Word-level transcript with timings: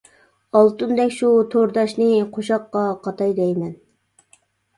ئالتۇندەك 0.59 1.13
شۇ 1.17 1.29
تورداشنى، 1.55 2.07
قوشاققا 2.39 2.83
قاتاي 3.05 3.37
دەيمەن. 3.43 3.71